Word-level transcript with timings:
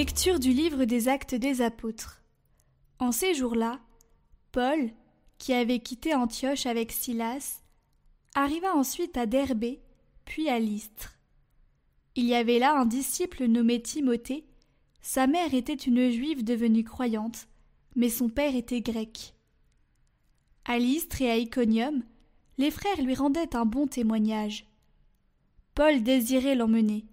Lecture 0.00 0.40
du 0.40 0.54
livre 0.54 0.86
des 0.86 1.08
actes 1.08 1.34
des 1.34 1.60
apôtres. 1.60 2.22
En 3.00 3.12
ces 3.12 3.34
jours-là, 3.34 3.80
Paul, 4.50 4.92
qui 5.36 5.52
avait 5.52 5.80
quitté 5.80 6.14
Antioche 6.14 6.64
avec 6.64 6.90
Silas, 6.90 7.60
arriva 8.34 8.74
ensuite 8.74 9.18
à 9.18 9.26
Derbé, 9.26 9.82
puis 10.24 10.48
à 10.48 10.58
Lystre. 10.58 11.18
Il 12.14 12.24
y 12.24 12.34
avait 12.34 12.58
là 12.58 12.80
un 12.80 12.86
disciple 12.86 13.44
nommé 13.44 13.82
Timothée. 13.82 14.46
Sa 15.02 15.26
mère 15.26 15.52
était 15.52 15.74
une 15.74 16.08
juive 16.08 16.44
devenue 16.44 16.82
croyante, 16.82 17.46
mais 17.94 18.08
son 18.08 18.30
père 18.30 18.56
était 18.56 18.80
grec. 18.80 19.34
À 20.64 20.78
Lystre 20.78 21.20
et 21.20 21.30
à 21.30 21.36
Iconium, 21.36 22.02
les 22.56 22.70
frères 22.70 23.02
lui 23.02 23.14
rendaient 23.14 23.54
un 23.54 23.66
bon 23.66 23.86
témoignage. 23.86 24.64
Paul 25.74 26.02
désirait 26.02 26.54
l'emmener. 26.54 27.04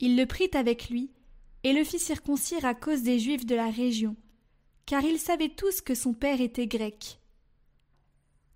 Il 0.00 0.18
le 0.18 0.26
prit 0.26 0.50
avec 0.52 0.90
lui 0.90 1.10
et 1.64 1.72
le 1.72 1.84
fit 1.84 1.98
circoncire 1.98 2.64
à 2.64 2.74
cause 2.74 3.02
des 3.02 3.18
Juifs 3.18 3.46
de 3.46 3.54
la 3.54 3.70
région, 3.70 4.16
car 4.86 5.04
ils 5.04 5.18
savaient 5.18 5.50
tous 5.50 5.80
que 5.80 5.94
son 5.94 6.14
père 6.14 6.40
était 6.40 6.66
grec. 6.66 7.20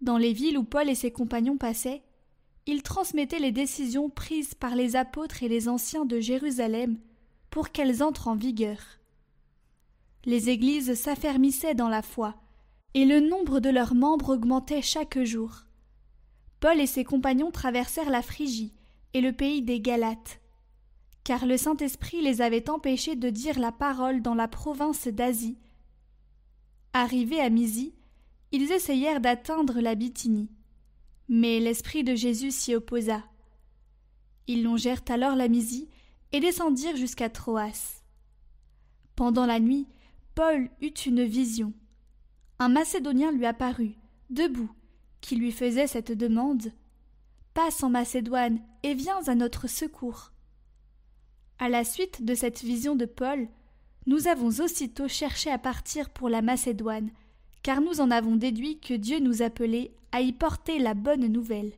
Dans 0.00 0.18
les 0.18 0.32
villes 0.32 0.58
où 0.58 0.64
Paul 0.64 0.88
et 0.88 0.94
ses 0.94 1.10
compagnons 1.10 1.56
passaient, 1.56 2.02
il 2.66 2.82
transmettait 2.82 3.38
les 3.38 3.52
décisions 3.52 4.08
prises 4.08 4.54
par 4.54 4.74
les 4.74 4.96
apôtres 4.96 5.42
et 5.42 5.48
les 5.48 5.68
anciens 5.68 6.06
de 6.06 6.18
Jérusalem 6.18 6.98
pour 7.50 7.70
qu'elles 7.70 8.02
entrent 8.02 8.28
en 8.28 8.34
vigueur. 8.34 8.78
Les 10.24 10.48
églises 10.48 10.94
s'affermissaient 10.94 11.74
dans 11.74 11.88
la 11.88 12.02
foi, 12.02 12.34
et 12.94 13.04
le 13.04 13.20
nombre 13.20 13.60
de 13.60 13.68
leurs 13.68 13.94
membres 13.94 14.30
augmentait 14.30 14.82
chaque 14.82 15.22
jour. 15.22 15.64
Paul 16.60 16.80
et 16.80 16.86
ses 16.86 17.04
compagnons 17.04 17.50
traversèrent 17.50 18.10
la 18.10 18.22
Phrygie 18.22 18.72
et 19.12 19.20
le 19.20 19.32
pays 19.32 19.60
des 19.60 19.80
Galates, 19.80 20.40
car 21.24 21.46
le 21.46 21.56
Saint-Esprit 21.56 22.20
les 22.20 22.42
avait 22.42 22.68
empêchés 22.68 23.16
de 23.16 23.30
dire 23.30 23.58
la 23.58 23.72
parole 23.72 24.20
dans 24.20 24.34
la 24.34 24.46
province 24.46 25.08
d'Asie. 25.08 25.58
Arrivés 26.92 27.40
à 27.40 27.48
Mysie, 27.48 27.94
ils 28.52 28.70
essayèrent 28.70 29.20
d'atteindre 29.20 29.80
la 29.80 29.94
Bithynie. 29.94 30.50
Mais 31.28 31.58
l'Esprit 31.58 32.04
de 32.04 32.14
Jésus 32.14 32.50
s'y 32.50 32.74
opposa. 32.74 33.24
Ils 34.46 34.62
longèrent 34.62 35.02
alors 35.08 35.34
la 35.34 35.48
Mysie 35.48 35.88
et 36.32 36.40
descendirent 36.40 36.96
jusqu'à 36.96 37.30
Troas. 37.30 38.02
Pendant 39.16 39.46
la 39.46 39.60
nuit, 39.60 39.88
Paul 40.34 40.68
eut 40.82 40.88
une 40.88 41.24
vision. 41.24 41.72
Un 42.58 42.68
Macédonien 42.68 43.32
lui 43.32 43.46
apparut, 43.46 43.94
debout, 44.28 44.70
qui 45.22 45.36
lui 45.36 45.52
faisait 45.52 45.86
cette 45.86 46.12
demande. 46.12 46.72
Passe 47.54 47.82
en 47.82 47.88
Macédoine 47.88 48.60
et 48.82 48.94
viens 48.94 49.22
à 49.26 49.34
notre 49.34 49.68
secours. 49.68 50.33
À 51.58 51.68
la 51.68 51.84
suite 51.84 52.24
de 52.24 52.34
cette 52.34 52.62
vision 52.62 52.96
de 52.96 53.06
Paul, 53.06 53.48
nous 54.06 54.28
avons 54.28 54.48
aussitôt 54.60 55.08
cherché 55.08 55.50
à 55.50 55.58
partir 55.58 56.10
pour 56.10 56.28
la 56.28 56.42
Macédoine, 56.42 57.10
car 57.62 57.80
nous 57.80 58.00
en 58.00 58.10
avons 58.10 58.36
déduit 58.36 58.78
que 58.78 58.94
Dieu 58.94 59.20
nous 59.20 59.42
appelait 59.42 59.92
à 60.12 60.20
y 60.20 60.32
porter 60.32 60.78
la 60.78 60.94
bonne 60.94 61.26
nouvelle. 61.26 61.72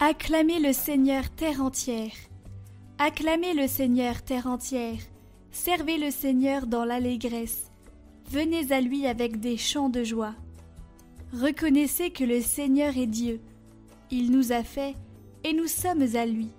Acclamez 0.00 0.58
le 0.58 0.72
Seigneur 0.72 1.30
terre 1.30 1.62
entière. 1.62 2.12
Acclamez 2.98 3.54
le 3.54 3.68
Seigneur 3.68 4.22
terre 4.22 4.46
entière. 4.46 4.98
Servez 5.50 5.98
le 5.98 6.10
Seigneur 6.10 6.66
dans 6.66 6.84
l'allégresse. 6.84 7.70
Venez 8.28 8.72
à 8.72 8.80
lui 8.80 9.06
avec 9.06 9.38
des 9.38 9.56
chants 9.56 9.88
de 9.88 10.02
joie. 10.02 10.34
Reconnaissez 11.40 12.10
que 12.10 12.22
le 12.22 12.40
Seigneur 12.40 12.96
est 12.96 13.08
Dieu. 13.08 13.40
Il 14.12 14.30
nous 14.30 14.52
a 14.52 14.62
fait 14.62 14.94
et 15.42 15.52
nous 15.52 15.66
sommes 15.66 16.06
à 16.14 16.26
lui. 16.26 16.52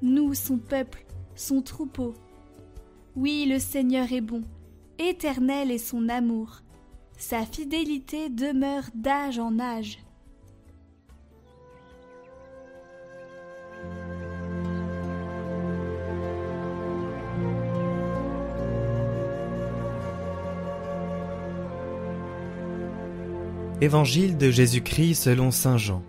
Nous, 0.00 0.32
son 0.32 0.56
peuple, 0.56 1.04
son 1.34 1.60
troupeau. 1.60 2.14
Oui, 3.14 3.44
le 3.46 3.58
Seigneur 3.58 4.10
est 4.14 4.22
bon, 4.22 4.42
éternel 4.98 5.70
est 5.70 5.76
son 5.76 6.08
amour. 6.08 6.62
Sa 7.18 7.44
fidélité 7.44 8.30
demeure 8.30 8.84
d'âge 8.94 9.38
en 9.38 9.58
âge. 9.58 9.98
Évangile 23.82 24.38
de 24.38 24.50
Jésus-Christ 24.50 25.24
selon 25.24 25.50
Saint 25.50 25.76
Jean. 25.76 26.02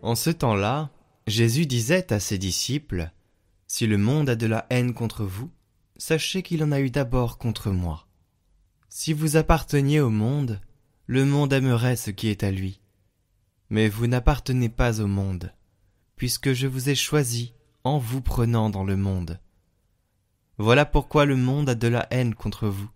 En 0.00 0.14
ce 0.14 0.30
temps-là, 0.30 0.90
Jésus 1.26 1.66
disait 1.66 2.14
à 2.14 2.18
ses 2.18 2.38
disciples, 2.38 3.10
Si 3.66 3.86
le 3.86 3.98
monde 3.98 4.30
a 4.30 4.36
de 4.36 4.46
la 4.46 4.64
haine 4.70 4.94
contre 4.94 5.26
vous, 5.26 5.50
sachez 5.98 6.42
qu'il 6.42 6.64
en 6.64 6.72
a 6.72 6.80
eu 6.80 6.88
d'abord 6.88 7.36
contre 7.36 7.70
moi. 7.70 8.08
Si 8.88 9.12
vous 9.12 9.36
apparteniez 9.36 10.00
au 10.00 10.08
monde, 10.08 10.62
le 11.06 11.26
monde 11.26 11.52
aimerait 11.52 11.96
ce 11.96 12.10
qui 12.10 12.28
est 12.28 12.42
à 12.42 12.50
lui. 12.50 12.80
Mais 13.68 13.90
vous 13.90 14.06
n'appartenez 14.06 14.70
pas 14.70 15.02
au 15.02 15.06
monde, 15.06 15.52
puisque 16.16 16.54
je 16.54 16.66
vous 16.66 16.88
ai 16.88 16.94
choisi 16.94 17.52
en 17.84 17.98
vous 17.98 18.22
prenant 18.22 18.70
dans 18.70 18.84
le 18.84 18.96
monde. 18.96 19.38
Voilà 20.56 20.86
pourquoi 20.86 21.26
le 21.26 21.36
monde 21.36 21.68
a 21.68 21.74
de 21.74 21.88
la 21.88 22.06
haine 22.10 22.34
contre 22.34 22.66
vous. 22.66 22.88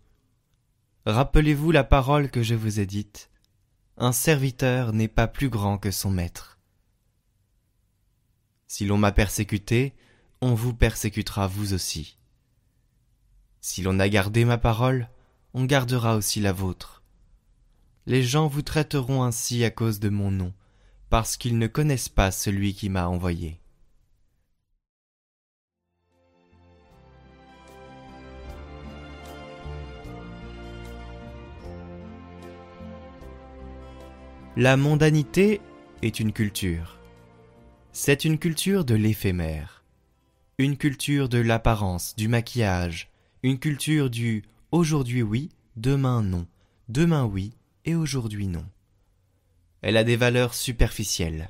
Rappelez-vous 1.05 1.73
la 1.73 1.85
parole 1.85 2.31
que 2.31 2.43
je 2.43 2.55
vous 2.55 2.81
ai 2.81 2.87
dite 2.87 3.29
un 3.97 4.13
serviteur 4.13 4.93
n'est 4.93 5.09
pas 5.09 5.29
plus 5.29 5.49
grand 5.49 5.79
que 5.79 5.91
son 5.91 6.11
maître. 6.11 6.59
Si 8.67 8.87
l'on 8.87 8.99
m'a 8.99 9.13
persécuté, 9.13 9.95
on 10.41 10.55
vous 10.55 10.75
persécutera 10.75 11.47
vous 11.47 11.75
aussi. 11.75 12.19
Si 13.61 13.83
l'on 13.83 14.01
a 14.01 14.09
gardé 14.09 14.45
ma 14.45 14.59
parole, 14.59 15.09
on 15.55 15.65
gardera 15.65 16.17
aussi 16.17 16.41
la 16.41 16.53
vôtre. 16.53 17.03
Les 18.07 18.23
gens 18.23 18.49
vous 18.49 18.63
traiteront 18.63 19.23
ainsi 19.23 19.63
à 19.63 19.71
cause 19.71 20.01
de 20.01 20.09
mon 20.09 20.31
nom, 20.31 20.53
parce 21.11 21.37
qu'ils 21.37 21.59
ne 21.59 21.69
connaissent 21.69 22.09
pas 22.09 22.33
celui 22.33 22.75
qui 22.75 22.89
m'a 22.89 23.07
envoyé. 23.07 23.62
La 34.59 34.77
mondanité 34.77 35.63
est 36.03 36.21
une 36.21 36.31
culture. 36.31 36.99
C'est 37.93 38.27
une 38.27 38.39
culture 38.39 38.85
de 38.85 38.95
l'éphémère, 38.95 39.83
une 40.59 40.77
culture 40.77 41.31
de 41.31 41.39
l'apparence, 41.39 42.15
du 42.17 42.29
maquillage, 42.29 43.11
une 43.43 43.59
culture 43.59 44.11
du 44.11 44.43
aujourd'hui 44.71 45.23
oui, 45.23 45.49
demain 45.77 46.23
non, 46.23 46.47
demain 46.91 47.25
oui 47.25 47.55
et 47.87 47.95
aujourd'hui 47.95 48.47
non. 48.47 48.67
Elle 49.81 49.97
a 49.97 50.05
des 50.05 50.17
valeurs 50.17 50.53
superficielles, 50.53 51.49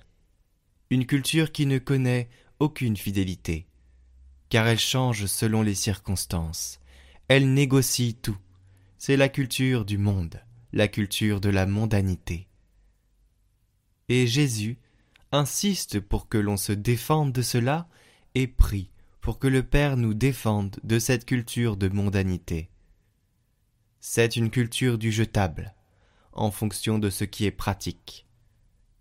une 0.91 1.05
culture 1.05 1.51
qui 1.51 1.67
ne 1.67 1.79
connaît 1.79 2.29
aucune 2.61 2.97
fidélité, 2.97 3.67
car 4.49 4.69
elle 4.69 4.79
change 4.79 5.27
selon 5.27 5.63
les 5.63 5.75
circonstances, 5.75 6.79
elle 7.27 7.53
négocie 7.53 8.15
tout. 8.15 8.39
C'est 8.97 9.17
la 9.17 9.29
culture 9.29 9.85
du 9.85 9.99
monde, 9.99 10.41
la 10.73 10.87
culture 10.87 11.41
de 11.41 11.49
la 11.49 11.67
mondanité 11.67 12.47
et 14.09 14.27
Jésus 14.27 14.79
insiste 15.31 16.01
pour 16.01 16.29
que 16.29 16.39
l'on 16.39 16.57
se 16.57 16.73
défende 16.73 17.33
de 17.33 17.43
cela 17.43 17.89
et 18.35 18.47
prie 18.47 18.91
pour 19.21 19.39
que 19.39 19.47
le 19.47 19.63
Père 19.63 19.97
nous 19.97 20.15
défende 20.15 20.79
de 20.83 20.99
cette 20.99 21.25
culture 21.25 21.77
de 21.77 21.89
mondanité. 21.89 22.71
C'est 24.01 24.35
une 24.35 24.51
culture 24.51 24.99
du 24.99 25.13
jetable, 25.13 25.75
en 26.33 26.51
fonction 26.51 26.99
de 26.99 27.09
ce 27.09 27.23
qui 27.23 27.47
est 27.47 27.53
pratique. 27.53 28.27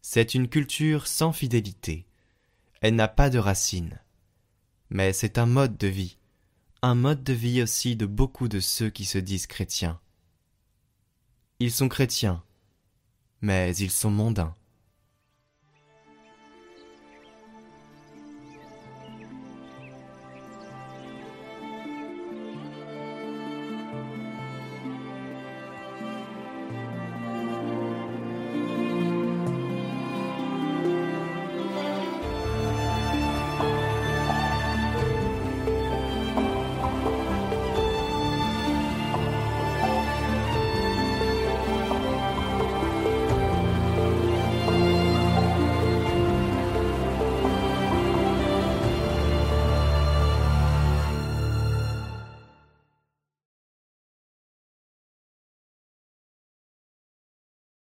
C'est 0.04 0.36
une 0.36 0.48
culture 0.48 1.08
sans 1.08 1.34
fidélité. 1.34 2.06
Elle 2.82 2.96
n'a 2.96 3.08
pas 3.08 3.32
de 3.32 3.40
racines. 3.40 4.00
Mais 4.92 5.12
c'est 5.12 5.40
un 5.40 5.48
mode 5.48 5.78
de 5.78 5.88
vie, 5.88 6.18
un 6.84 6.96
mode 6.96 7.24
de 7.24 7.34
vie 7.34 7.64
aussi 7.64 7.96
de 7.96 8.06
beaucoup 8.06 8.48
de 8.48 8.60
ceux 8.60 8.90
qui 8.92 9.06
se 9.06 9.18
disent 9.18 9.48
chrétiens. 9.48 10.00
Ils 11.60 11.72
sont 11.72 11.90
chrétiens, 11.90 12.44
mais 13.42 13.76
ils 13.78 13.92
sont 13.92 14.12
mondains. 14.12 14.56